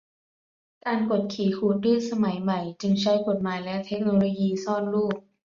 [0.85, 5.15] การกดขี่ขูดรีดสมัยใหม่จึงใช้กฎหมายและเทคโนโลยีซ่อนรูป